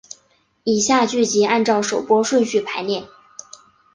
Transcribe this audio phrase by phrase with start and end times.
[0.63, 3.07] 以下剧集按照首播顺序排列。